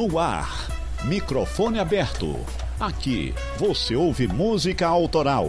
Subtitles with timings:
[0.00, 0.66] No ar,
[1.04, 2.34] microfone aberto.
[2.80, 5.46] Aqui você ouve música autoral.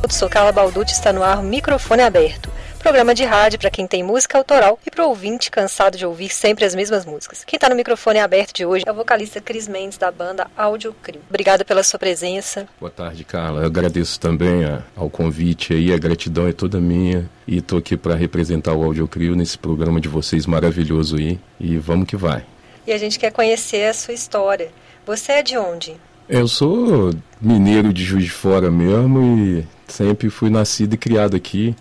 [0.00, 2.47] Eu sou Carla Balducci, está no ar microfone aberto.
[2.88, 6.30] Programa de rádio para quem tem música autoral e para o ouvinte cansado de ouvir
[6.30, 7.44] sempre as mesmas músicas.
[7.44, 10.94] Quem está no microfone aberto de hoje é o vocalista Cris Mendes, da banda Audio
[11.02, 11.20] Crio.
[11.28, 12.66] Obrigada pela sua presença.
[12.80, 13.60] Boa tarde, Carla.
[13.60, 17.28] Eu agradeço também a, ao convite aí, a gratidão é toda minha.
[17.46, 21.38] E estou aqui para representar o Audio Crio nesse programa de vocês maravilhoso aí.
[21.60, 22.42] E vamos que vai.
[22.86, 24.70] E a gente quer conhecer a sua história.
[25.04, 25.94] Você é de onde?
[26.26, 31.76] Eu sou mineiro de Juiz de Fora mesmo e sempre fui nascido e criado aqui.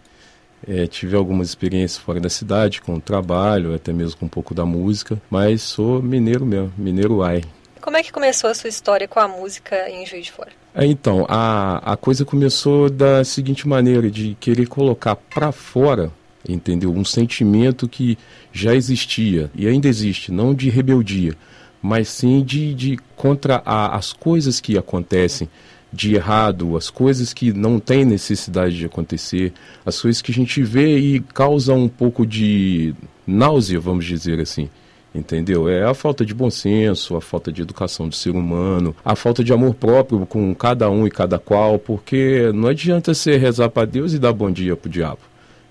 [0.68, 4.54] É, tive algumas experiências fora da cidade, com o trabalho, até mesmo com um pouco
[4.54, 7.42] da música, mas sou mineiro mesmo, mineiro ai.
[7.80, 10.52] Como é que começou a sua história com a música em Juiz de Fora?
[10.76, 16.12] É, então, a, a coisa começou da seguinte maneira, de querer colocar para fora,
[16.48, 16.92] entendeu?
[16.92, 18.18] Um sentimento que
[18.52, 21.34] já existia e ainda existe, não de rebeldia,
[21.82, 25.50] mas sim de, de contra a, as coisas que acontecem
[25.92, 29.54] de errado, as coisas que não tem necessidade de acontecer,
[29.86, 32.94] as coisas que a gente vê e causa um pouco de
[33.26, 34.70] náusea, vamos dizer assim.
[35.16, 35.68] Entendeu?
[35.68, 39.44] É a falta de bom senso, a falta de educação do ser humano, a falta
[39.44, 43.88] de amor próprio com cada um e cada qual, porque não adianta você rezar para
[43.88, 45.20] Deus e dar bom dia pro diabo.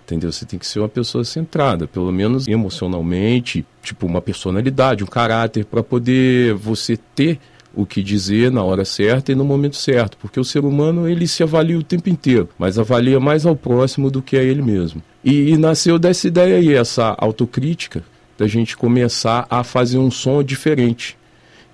[0.05, 0.33] Entendeu?
[0.33, 5.65] Você tem que ser uma pessoa centrada, pelo menos emocionalmente, tipo uma personalidade, um caráter,
[5.65, 7.39] para poder você ter
[7.77, 11.29] o que dizer na hora certa e no momento certo, porque o ser humano ele
[11.29, 15.03] se avalia o tempo inteiro, mas avalia mais ao próximo do que a ele mesmo.
[15.23, 18.03] E, e nasceu dessa ideia aí, essa autocrítica,
[18.39, 21.17] da gente começar a fazer um som diferente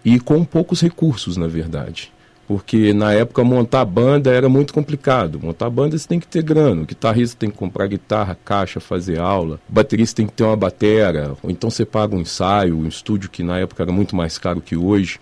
[0.05, 2.12] e com poucos recursos, na verdade.
[2.47, 5.41] Porque na época montar banda era muito complicado.
[5.41, 6.83] Montar banda você tem que ter grana.
[6.83, 9.58] O guitarrista tem que comprar guitarra, caixa, fazer aula.
[9.68, 11.35] O baterista tem que ter uma batera.
[11.42, 14.61] Ou então você paga um ensaio, um estúdio que na época era muito mais caro
[14.61, 15.18] que hoje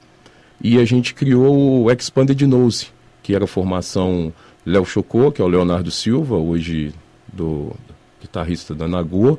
[0.60, 2.88] e a gente criou o Expanded Nose,
[3.22, 4.32] que era a formação
[4.64, 6.92] Léo Chocô, que é o Leonardo Silva, hoje
[7.32, 7.72] do
[8.20, 9.38] guitarrista da Nagô,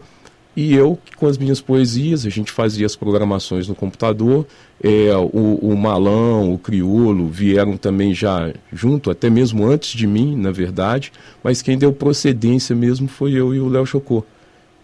[0.55, 4.45] e eu, com as minhas poesias, a gente fazia as programações no computador,
[4.83, 10.35] é, o, o Malão, o Criolo vieram também já junto, até mesmo antes de mim,
[10.35, 14.25] na verdade, mas quem deu procedência mesmo foi eu e o Léo Chocô.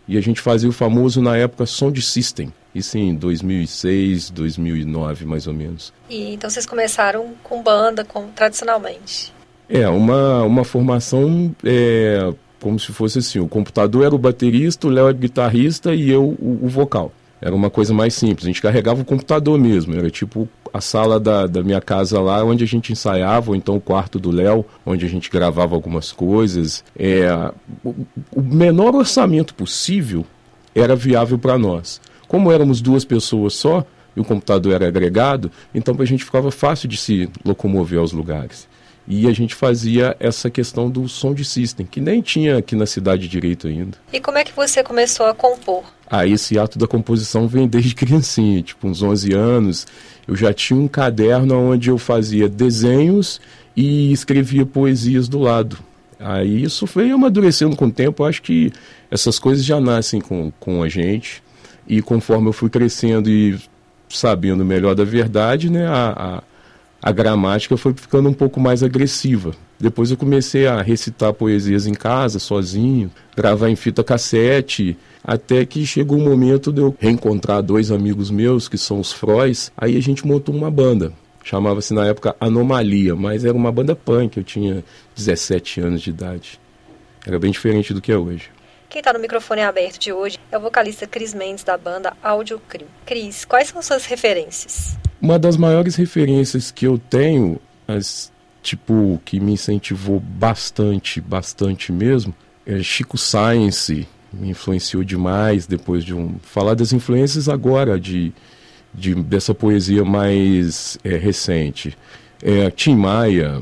[0.07, 5.47] E a gente fazia o famoso, na época, Sound System, isso em 2006, 2009, mais
[5.47, 5.93] ou menos.
[6.09, 9.33] E então vocês começaram com banda, com, tradicionalmente?
[9.69, 14.89] É, uma, uma formação é, como se fosse assim, o computador era o baterista, o
[14.89, 17.11] Léo era o guitarrista e eu o, o, vocal.
[17.39, 21.19] Era uma coisa mais simples, a gente carregava o computador mesmo, era tipo a sala
[21.19, 24.65] da, da minha casa lá, onde a gente ensaiava, ou então o quarto do Léo,
[24.85, 26.83] onde a gente gravava algumas coisas.
[26.97, 27.29] É,
[27.83, 27.93] o,
[28.35, 30.25] o menor orçamento possível
[30.73, 32.01] era viável para nós.
[32.27, 36.89] Como éramos duas pessoas só, e o computador era agregado, então a gente ficava fácil
[36.89, 38.67] de se locomover aos lugares.
[39.07, 42.85] E a gente fazia essa questão do som de system, que nem tinha aqui na
[42.85, 43.97] cidade direito ainda.
[44.11, 45.83] E como é que você começou a compor?
[46.09, 49.87] Ah, esse ato da composição vem desde criancinha, tipo uns 11 anos.
[50.27, 53.39] Eu já tinha um caderno onde eu fazia desenhos
[53.75, 55.77] e escrevia poesias do lado.
[56.19, 58.23] Aí isso foi amadurecendo com o tempo.
[58.23, 58.73] Eu acho que
[59.09, 61.41] essas coisas já nascem com, com a gente.
[61.87, 63.57] E conforme eu fui crescendo e
[64.09, 66.43] sabendo melhor da verdade, né, a,
[67.01, 69.51] a, a gramática foi ficando um pouco mais agressiva.
[69.79, 75.85] Depois eu comecei a recitar poesias em casa, sozinho, gravar em fita cassete, até que
[75.85, 80.01] chegou o momento de eu reencontrar dois amigos meus, que são os Frois, aí a
[80.01, 81.13] gente montou uma banda.
[81.43, 84.83] Chamava-se na época Anomalia, mas era uma banda punk, eu tinha
[85.15, 86.59] 17 anos de idade.
[87.25, 88.49] Era bem diferente do que é hoje.
[88.89, 92.57] Quem está no microfone aberto de hoje é o vocalista Cris Mendes da banda Audio
[92.69, 92.87] Crio.
[93.05, 94.97] Cris, quais são suas referências?
[95.21, 98.31] Uma das maiores referências que eu tenho, as,
[98.63, 102.33] tipo, que me incentivou bastante, bastante mesmo,
[102.65, 106.39] é Chico Science, me influenciou demais depois de um...
[106.41, 108.31] Falar das influências agora, de,
[108.93, 111.97] de dessa poesia mais é, recente.
[112.41, 113.61] É, Tim Maia,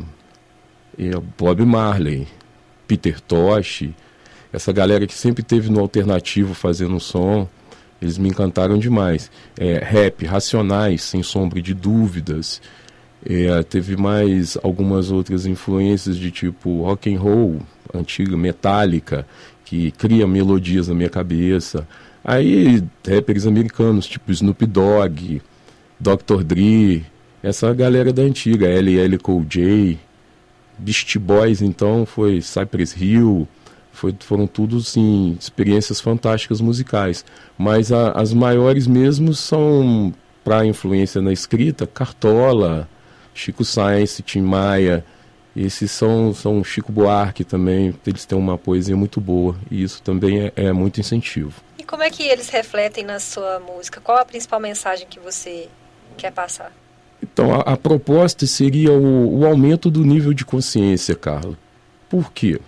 [1.00, 2.28] é, Bob Marley,
[2.88, 3.90] Peter Tosh
[4.56, 7.48] essa galera que sempre teve no alternativo fazendo som,
[8.02, 9.30] eles me encantaram demais.
[9.58, 12.62] É, rap, Racionais, sem sombra de dúvidas.
[13.26, 17.60] É, teve mais algumas outras influências de tipo rock and roll,
[17.94, 19.28] antiga, metálica,
[19.66, 21.86] que cria melodias na minha cabeça.
[22.24, 25.42] Aí, rappers americanos, tipo Snoop Dogg,
[26.00, 26.44] Dr.
[26.44, 27.06] Dre,
[27.44, 30.00] essa galera da antiga, LL Cool J,
[30.78, 33.48] Beast Boys, então, foi Cypress Hill,
[33.96, 37.26] Foi, foram tudo, sim, experiências fantásticas musicais.
[37.58, 40.14] Mas a, as maiores mesmo são,
[40.44, 42.88] para influência na escrita, Cartola,
[43.34, 45.04] Chico Sainz, Tim Maia.
[45.56, 50.42] Esses são, são Chico Buarque também, eles têm uma poesia muito boa e isso também
[50.42, 51.54] é, é muito incentivo.
[51.80, 54.02] E como é que eles refletem na sua música?
[54.02, 55.70] Qual a principal mensagem que você
[56.18, 56.74] quer passar?
[57.24, 61.58] Então, a, a proposta seria o, o aumento do nível de consciência, Carla.
[62.10, 62.60] Por quê?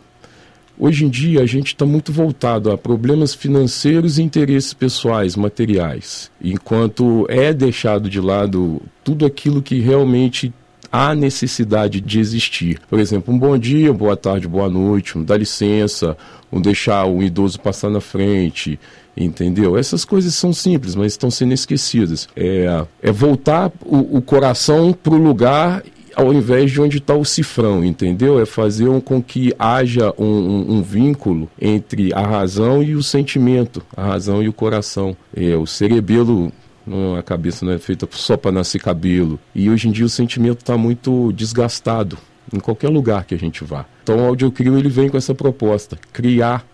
[0.80, 6.30] Hoje em dia a gente está muito voltado a problemas financeiros e interesses pessoais, materiais,
[6.40, 10.54] enquanto é deixado de lado tudo aquilo que realmente
[10.92, 12.80] há necessidade de existir.
[12.88, 16.16] Por exemplo, um bom dia, boa tarde, boa noite, um dá licença,
[16.52, 18.80] um deixar o idoso passar na frente,
[19.16, 19.76] entendeu?
[19.78, 22.30] Essas coisas são simples, mas estão sendo esquecidas.
[22.36, 25.84] É, é voltar o, o coração para o lugar
[26.18, 28.42] ao invés de onde está o cifrão, entendeu?
[28.42, 33.04] É fazer um, com que haja um, um, um, vínculo entre a razão e o
[33.04, 35.16] sentimento, a razão e o coração.
[35.36, 36.52] É, o cerebelo,
[36.88, 39.40] não, a cabeça não é feita só para nascer cabelo.
[39.54, 42.18] E hoje em dia o sentimento está muito desgastado
[42.52, 43.86] em qualquer lugar que a gente vá.
[44.02, 46.66] Então o Audiocrio ele vem com essa proposta, criar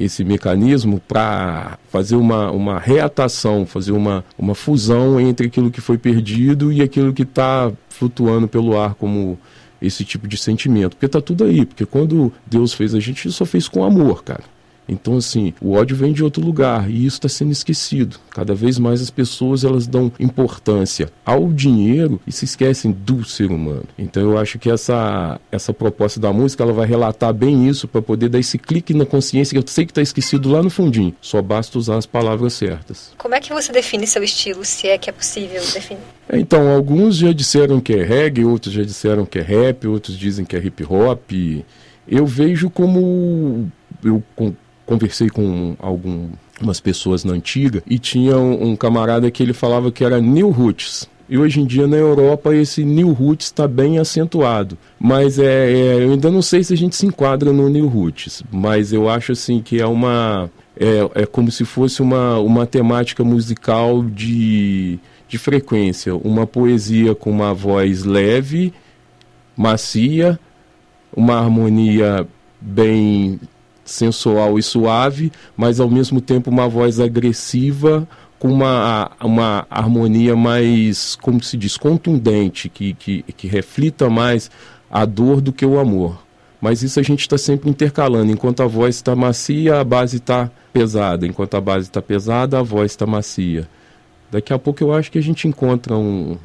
[0.00, 5.98] esse mecanismo para fazer uma, uma reatação, fazer uma, uma fusão entre aquilo que foi
[5.98, 9.38] perdido e aquilo que está flutuando pelo ar como
[9.80, 10.96] esse tipo de sentimento.
[10.96, 14.24] Porque está tudo aí, porque quando Deus fez a gente, ele só fez com amor,
[14.24, 14.44] cara.
[14.90, 18.16] Então, assim, o ódio vem de outro lugar e isso está sendo esquecido.
[18.30, 23.52] Cada vez mais as pessoas elas dão importância ao dinheiro e se esquecem do ser
[23.52, 23.84] humano.
[23.96, 28.02] Então, eu acho que essa, essa proposta da música ela vai relatar bem isso para
[28.02, 31.14] poder dar esse clique na consciência que eu sei que está esquecido lá no fundinho.
[31.20, 33.12] Só basta usar as palavras certas.
[33.16, 36.02] Como é que você define seu estilo, se é que é possível definir?
[36.32, 40.44] Então, alguns já disseram que é reggae, outros já disseram que é rap, outros dizem
[40.44, 41.30] que é hip hop.
[42.08, 43.70] Eu vejo como
[44.02, 44.22] eu
[44.90, 50.04] conversei com algumas pessoas na antiga e tinha um, um camarada que ele falava que
[50.04, 51.08] era New Roots.
[51.28, 54.76] E hoje em dia na Europa esse New Roots está bem acentuado.
[54.98, 58.42] Mas é, é, eu ainda não sei se a gente se enquadra no New Roots.
[58.50, 60.50] Mas eu acho assim que é uma.
[60.76, 64.98] É, é como se fosse uma, uma temática musical de,
[65.28, 66.16] de frequência.
[66.16, 68.72] Uma poesia com uma voz leve,
[69.56, 70.36] macia,
[71.14, 72.26] uma harmonia
[72.60, 73.38] bem
[73.90, 78.06] sensual e suave, mas ao mesmo tempo uma voz agressiva
[78.38, 84.50] com uma, uma harmonia mais, como se diz, contundente, que, que, que reflita mais
[84.90, 86.22] a dor do que o amor.
[86.60, 88.32] Mas isso a gente está sempre intercalando.
[88.32, 91.26] Enquanto a voz está macia, a base está pesada.
[91.26, 93.68] Enquanto a base está pesada, a voz está macia.
[94.30, 96.38] Daqui a pouco eu acho que a gente encontra um,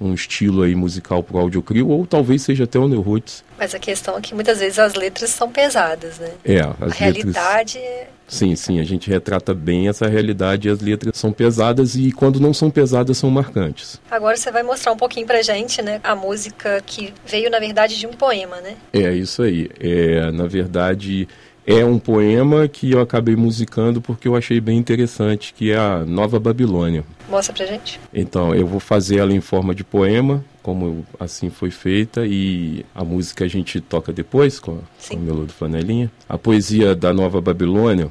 [0.00, 3.44] um estilo aí musical para o audiocrio, ou talvez seja até o New Roots.
[3.58, 6.30] Mas a questão é que muitas vezes as letras são pesadas, né?
[6.44, 6.98] É, as a letras...
[6.98, 8.08] realidade é...
[8.26, 12.40] Sim, sim, a gente retrata bem essa realidade e as letras são pesadas e quando
[12.40, 14.00] não são pesadas são marcantes.
[14.10, 17.98] Agora você vai mostrar um pouquinho pra gente, né, a música que veio na verdade
[17.98, 18.76] de um poema, né?
[18.92, 19.70] É, isso aí.
[19.78, 21.28] É, na verdade,
[21.66, 26.04] é um poema que eu acabei musicando porque eu achei bem interessante, que é a
[26.04, 27.04] Nova Babilônia.
[27.28, 28.00] Mostra pra gente.
[28.12, 33.04] Então, eu vou fazer ela em forma de poema, como assim foi feita, e a
[33.04, 34.78] música a gente toca depois com,
[35.08, 36.10] com o Melodo Flanelinha.
[36.28, 38.08] A poesia da Nova Babilônia,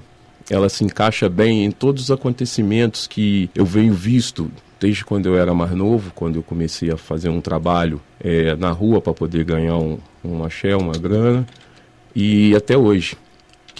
[0.50, 5.38] ela se encaixa bem em todos os acontecimentos que eu venho visto desde quando eu
[5.38, 9.44] era mais novo, quando eu comecei a fazer um trabalho é, na rua para poder
[9.44, 11.46] ganhar um, um axé, uma grana,
[12.16, 13.16] e até hoje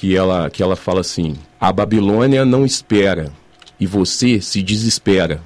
[0.02, 3.32] que ela, que ela fala assim: A Babilônia não espera
[3.80, 5.40] e você se desespera.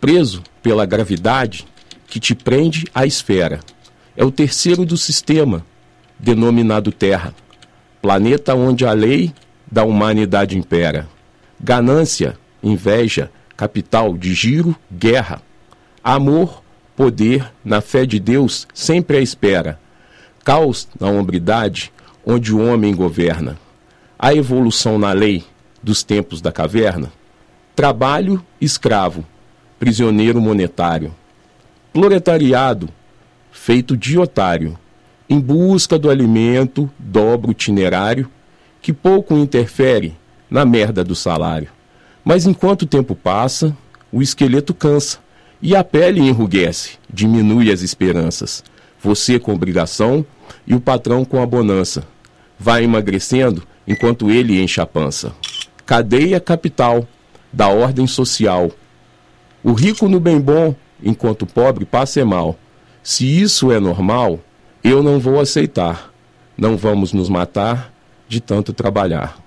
[0.00, 1.66] Preso pela gravidade
[2.06, 3.58] que te prende à esfera.
[4.16, 5.66] É o terceiro do sistema,
[6.16, 7.34] denominado Terra,
[8.00, 9.34] planeta onde a lei
[9.68, 11.08] da humanidade impera.
[11.60, 15.42] Ganância, inveja, capital de giro, guerra.
[16.04, 16.62] Amor,
[16.94, 19.80] poder, na fé de Deus, sempre à espera.
[20.44, 21.92] Caos na hombridade,
[22.24, 23.58] onde o homem governa
[24.22, 25.44] a evolução na lei
[25.82, 27.12] dos tempos da caverna,
[27.74, 29.26] trabalho escravo,
[29.80, 31.12] prisioneiro monetário,
[31.92, 32.88] proletariado
[33.50, 34.78] feito de otário,
[35.28, 38.30] em busca do alimento, dobro itinerário,
[38.80, 40.16] que pouco interfere
[40.48, 41.70] na merda do salário.
[42.24, 43.76] Mas enquanto o tempo passa,
[44.12, 45.18] o esqueleto cansa
[45.60, 48.62] e a pele enrugece, diminui as esperanças.
[49.02, 50.24] Você com obrigação
[50.64, 52.06] e o patrão com a bonança.
[52.56, 55.32] Vai emagrecendo enquanto ele enche a pança.
[55.84, 57.06] Cadeia capital
[57.52, 58.70] da ordem social.
[59.62, 62.56] O rico no bem bom, enquanto o pobre passa mal.
[63.02, 64.40] Se isso é normal,
[64.82, 66.12] eu não vou aceitar.
[66.56, 67.92] Não vamos nos matar
[68.28, 69.38] de tanto trabalhar.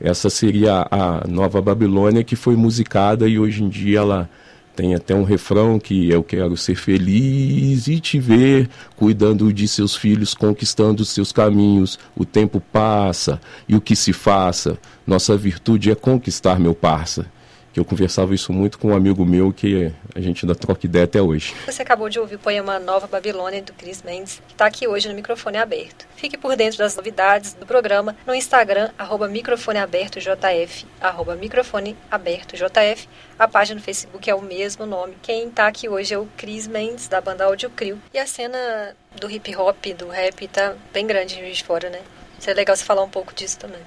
[0.00, 4.30] Essa seria a nova Babilônia que foi musicada e hoje em dia ela
[4.76, 9.96] tem até um refrão que eu quero ser feliz e te ver cuidando de seus
[9.96, 11.98] filhos, conquistando seus caminhos.
[12.14, 17.34] O tempo passa e o que se faça, nossa virtude é conquistar, meu parça
[17.78, 21.20] eu conversava isso muito com um amigo meu que a gente ainda troca ideia até
[21.20, 21.54] hoje.
[21.66, 25.08] Você acabou de ouvir o poema Nova Babilônia do Chris Mendes, que está aqui hoje
[25.08, 26.06] no microfone aberto.
[26.16, 33.08] Fique por dentro das novidades do programa no Instagram, arroba microfoneabertojf, arroba microfoneabertojf.
[33.38, 35.14] A página no Facebook é o mesmo nome.
[35.22, 37.98] Quem está aqui hoje é o Chris Mendes, da banda Audio Crew.
[38.14, 42.00] E a cena do hip hop, do rap, tá bem grande de fora, né?
[42.38, 43.80] Seria legal você falar um pouco disso também.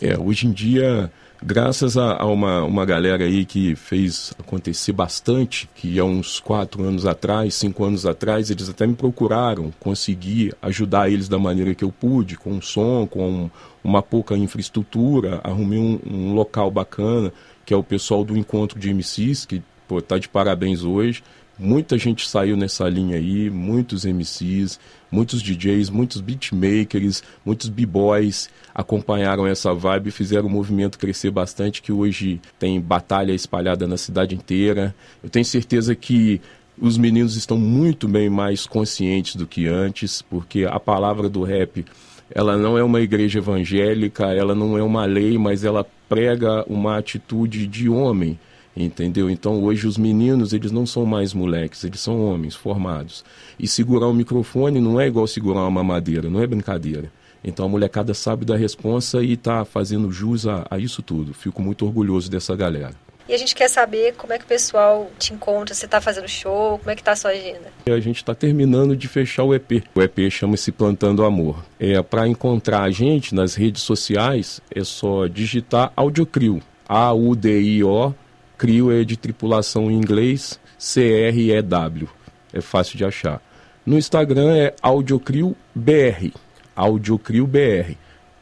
[0.00, 1.10] É, hoje em dia
[1.44, 6.82] graças a, a, uma, uma galera aí que fez acontecer bastante, que há uns quatro
[6.82, 11.84] anos atrás, cinco anos atrás, eles até me procuraram, consegui ajudar eles da maneira que
[11.84, 13.50] eu pude, com som, com
[13.82, 17.30] uma pouca infraestrutura, arrumei um, um local bacana,
[17.66, 21.22] que é o pessoal do Encontro de MCs, que pô, tá de parabéns hoje.
[21.58, 29.46] Muita gente saiu nessa linha aí, muitos MCs, muitos DJs, muitos beatmakers, muitos b-boys acompanharam
[29.46, 34.34] essa vibe e fizeram o movimento crescer bastante, que hoje tem batalha espalhada na cidade
[34.34, 34.92] inteira.
[35.22, 36.40] Eu tenho certeza que
[36.76, 41.84] os meninos estão muito bem mais conscientes do que antes, porque a palavra do rap,
[42.34, 46.98] ela não é uma igreja evangélica, ela não é uma lei, mas ela prega uma
[46.98, 48.36] atitude de homem
[48.76, 49.30] entendeu?
[49.30, 53.24] Então hoje os meninos eles não são mais moleques, eles são homens formados.
[53.58, 57.10] E segurar o microfone não é igual segurar uma mamadeira, não é brincadeira.
[57.44, 61.34] Então a molecada sabe da responsa e está fazendo jus a, a, isso tudo.
[61.34, 62.92] Fico muito orgulhoso dessa galera.
[63.26, 66.28] E a gente quer saber como é que o pessoal te encontra, você está fazendo
[66.28, 67.72] show, como é que está a sua agenda?
[67.86, 69.82] A gente está terminando de fechar o EP.
[69.94, 71.64] O EP chama-se Plantando Amor.
[71.80, 77.60] É para encontrar a gente nas redes sociais é só digitar Audiocrio, A U D
[77.62, 78.14] I O
[78.64, 82.08] CRIO é de tripulação em inglês, C-R-E-W.
[82.50, 83.42] É fácil de achar.
[83.84, 86.32] No Instagram é Audiocrio BR.
[87.46, 87.92] BR.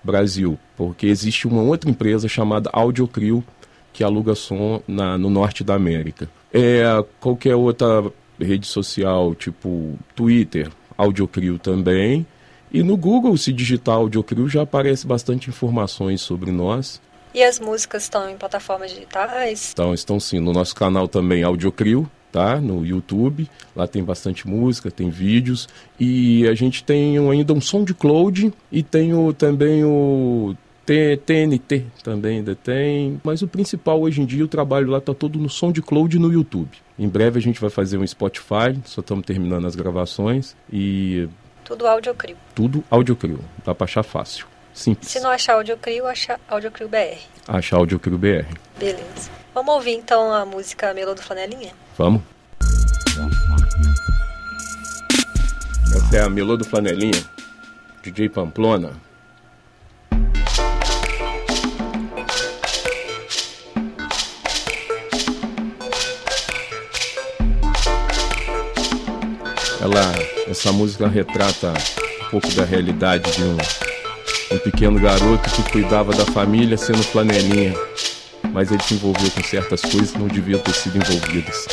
[0.00, 0.56] Brasil.
[0.76, 3.42] Porque existe uma outra empresa chamada Audiocrio
[3.92, 6.30] que aluga som na, no norte da América.
[6.52, 6.84] É,
[7.18, 8.04] qualquer outra
[8.40, 12.24] rede social, tipo Twitter, Audiocrio também.
[12.72, 17.00] E no Google, se digitar Audiocrio, já aparece bastante informações sobre nós.
[17.34, 19.70] E as músicas estão em plataformas digitais?
[19.72, 20.38] Então, estão sim.
[20.38, 22.60] No nosso canal também Audiocrio, tá?
[22.60, 23.48] No YouTube.
[23.74, 25.68] Lá tem bastante música, tem vídeos.
[25.98, 31.86] E a gente tem ainda um som de cloud e tem o, também o TNT
[32.02, 33.20] também ainda tem.
[33.22, 36.18] Mas o principal hoje em dia, o trabalho lá está todo no som de cloud
[36.18, 36.70] no YouTube.
[36.98, 41.28] Em breve a gente vai fazer um Spotify, só estamos terminando as gravações e...
[41.64, 42.36] Tudo audiocrio.
[42.54, 44.51] Tudo audiocrio, dá para achar fácil.
[44.74, 45.10] Simples.
[45.10, 47.18] Se não achar Audiocrio, acha Audiocrio BR.
[47.46, 48.46] Achar Audiocrio BR.
[48.78, 49.30] Beleza.
[49.54, 51.72] Vamos ouvir então a música Melô do Flanelinha?
[51.98, 52.22] Vamos.
[55.94, 57.22] Essa é a Melô do Flanelinha,
[58.02, 58.92] DJ Pamplona.
[69.82, 70.14] Ela,
[70.48, 71.74] essa música retrata
[72.26, 73.56] um pouco da realidade de um
[74.52, 77.74] um pequeno garoto que cuidava da família sendo flanelinha,
[78.52, 81.66] mas ele se envolveu com certas coisas que não deviam ter sido envolvidas.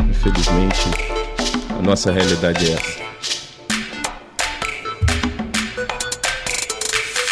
[0.00, 0.90] Infelizmente,
[1.78, 3.06] a nossa realidade é essa.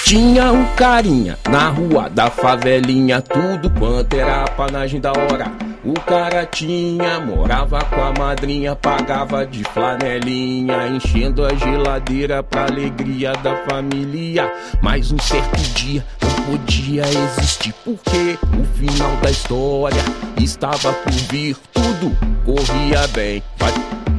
[0.04, 5.63] Tinha um carinha na rua da favelinha, tudo quanto era panagem da hora.
[5.84, 13.32] O cara tinha, morava com a madrinha, pagava de flanelinha, enchendo a geladeira pra alegria
[13.34, 14.50] da família.
[14.82, 20.02] Mas um certo dia não podia existir, porque o final da história
[20.40, 21.54] estava por vir.
[21.72, 23.42] Tudo corria bem,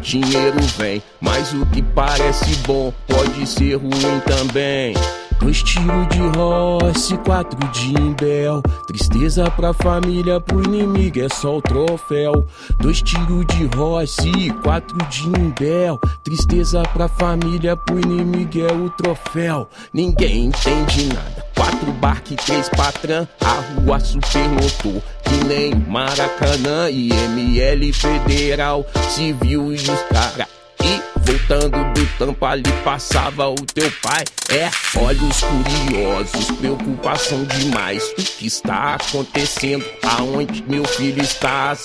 [0.05, 4.93] dinheiro vem, mas o que parece bom pode ser ruim também.
[5.39, 8.61] Dois tiros de roça, quatro de imbel.
[8.87, 12.45] Tristeza pra família, pro inimigo é só o troféu.
[12.79, 14.23] Dois tiros de roça,
[14.63, 15.99] quatro de imbel.
[16.23, 19.67] Tristeza pra família, pro inimigo é o troféu.
[19.93, 21.45] Ninguém entende nada.
[21.55, 25.01] Quatro barque, três patrão, a rua superlotou.
[25.23, 28.85] Que nem Maracanã e ML Federal.
[29.09, 30.54] Civil e os caras
[31.47, 34.23] Voltando do tampo ali passava o teu pai.
[34.49, 38.03] É, olhos curiosos, preocupação demais.
[38.13, 39.85] O que está acontecendo?
[40.01, 41.77] Aonde meu filho está?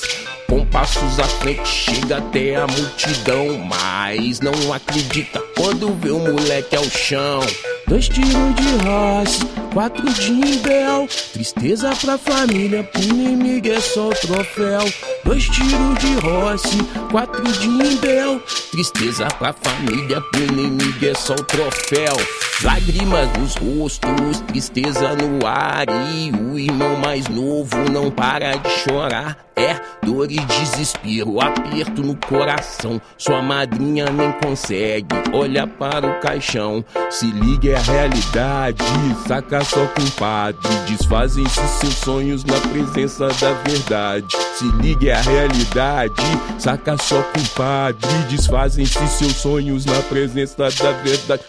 [0.51, 3.57] Com passos à frente, chega até a multidão.
[3.59, 7.41] Mas não acredita quando vê o moleque ao chão.
[7.87, 11.07] dois tiros de roça, quatro de imbel.
[11.33, 14.93] Tristeza pra família, pro inimigo é só troféu.
[15.25, 16.69] Dois tiros de roça,
[17.13, 18.41] quatro de imbel.
[18.73, 22.17] Tristeza pra família, pro inimigo é só troféu.
[22.65, 25.87] Lágrimas nos rostos, tristeza no ar.
[26.13, 29.47] E o irmão mais novo não para de chorar.
[29.57, 33.01] É dor e desespero, aperto no coração.
[33.17, 36.85] Sua madrinha nem consegue olhar para o caixão.
[37.11, 38.83] Se liga, é a realidade,
[39.27, 40.61] saca só compadre.
[40.89, 44.27] Desfazem-se seus sonhos na presença da verdade.
[44.55, 46.23] Se liga, é a realidade,
[46.59, 48.09] saca só compadre.
[48.29, 51.43] Desfazem-se seus sonhos na presença da verdade.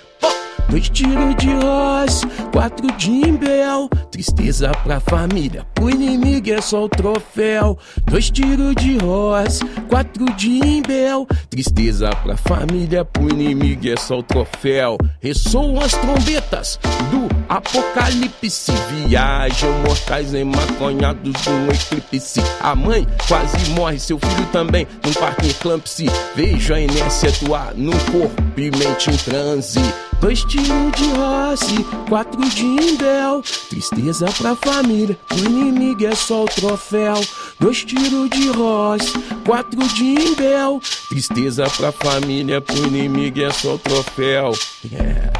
[0.71, 3.89] Dois tiros de roça, quatro de imbel.
[4.09, 7.77] Tristeza pra família, pro inimigo é só o troféu.
[8.05, 11.27] Dois tiros de roça, quatro de imbel.
[11.49, 14.97] Tristeza pra família, pro inimigo é só o troféu.
[15.19, 16.79] Ressoam as trombetas
[17.11, 18.71] do apocalipse.
[19.07, 22.39] Viajam mortais emaconhados num eclipse.
[22.61, 26.05] A mãe quase morre, seu filho também num parque eclâmpse.
[26.33, 29.81] Vejo a inércia atuar num corpo e mente em transe.
[30.21, 33.41] Dois tiros de roce, quatro de imbel.
[33.67, 37.15] Tristeza pra família, o inimigo é só o troféu.
[37.59, 39.11] Dois tiros de roce,
[39.43, 40.79] quatro de imbel.
[41.09, 44.51] Tristeza pra família, pro inimigo é só o troféu.
[44.91, 45.33] Yeah.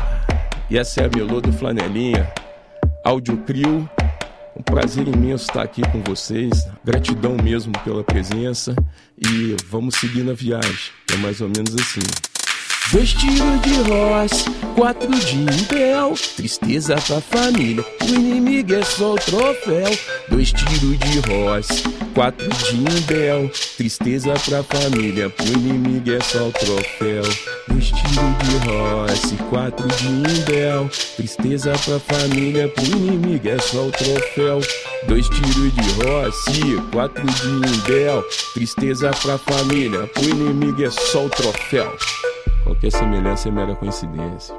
[0.68, 2.34] E essa é a Melô do Flanelinha.
[3.06, 3.88] Áudio Crio.
[4.58, 6.68] Um prazer imenso estar aqui com vocês.
[6.84, 8.76] Gratidão mesmo pela presença.
[9.16, 10.92] E vamos seguir na viagem.
[11.14, 12.31] É mais ou menos assim.
[12.92, 16.14] Dois tiros de roça, quatro de imbel.
[16.36, 19.98] Tristeza pra família, o inimigo é só o troféu.
[20.28, 23.50] Dois tiros de roça, quatro de imbel.
[23.78, 27.24] Tristeza pra família, o inimigo é só o troféu.
[27.70, 30.90] Dois tiros de roça, quatro de imbel.
[31.16, 34.60] Tristeza pra família, pro inimigo é só o troféu.
[35.08, 36.52] Dois tiros de roça,
[36.92, 38.22] quatro de imbel.
[38.54, 41.98] Tristeza pra família, pro inimigo é só o troféu.
[42.72, 44.56] Qualquer semelhança é mera coincidência.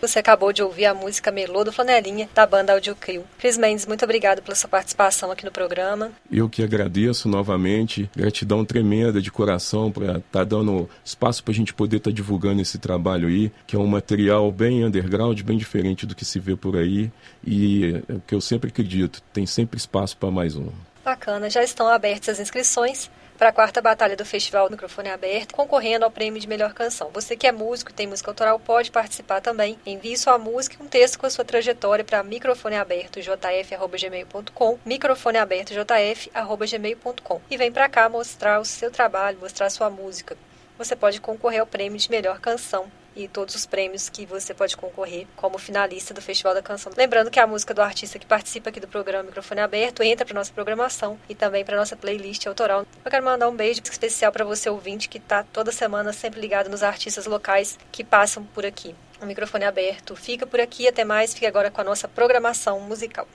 [0.00, 3.24] Você acabou de ouvir a música Melô do Flanelinha, da banda Audio Crio.
[3.36, 6.12] Cris Mendes, muito obrigado pela sua participação aqui no programa.
[6.30, 11.56] Eu que agradeço novamente, gratidão tremenda de coração por estar tá dando espaço para a
[11.56, 15.58] gente poder estar tá divulgando esse trabalho aí, que é um material bem underground, bem
[15.58, 17.10] diferente do que se vê por aí,
[17.44, 20.68] e é o que eu sempre acredito, tem sempre espaço para mais um.
[21.04, 26.04] Bacana, já estão abertas as inscrições para a quarta batalha do Festival Microfone Aberto, concorrendo
[26.04, 27.08] ao prêmio de melhor canção.
[27.14, 29.78] Você que é músico e tem música autoral pode participar também.
[29.86, 37.70] Envie sua música e um texto com a sua trajetória para microfoneabertojf@gmail.com, microfoneabertojf@gmail.com e vem
[37.70, 40.36] para cá mostrar o seu trabalho, mostrar sua música.
[40.76, 44.76] Você pode concorrer ao prêmio de melhor canção e todos os prêmios que você pode
[44.76, 46.92] concorrer como finalista do Festival da Canção.
[46.96, 50.34] Lembrando que a música do artista que participa aqui do programa Microfone Aberto entra para
[50.34, 52.86] nossa programação e também para nossa playlist autoral.
[53.04, 56.70] Eu quero mandar um beijo especial para você ouvinte que está toda semana sempre ligado
[56.70, 58.94] nos artistas locais que passam por aqui.
[59.20, 63.26] O microfone aberto fica por aqui, até mais, fique agora com a nossa programação musical.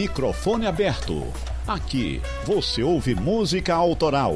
[0.00, 1.30] Microfone aberto.
[1.66, 4.34] Aqui você ouve música autoral.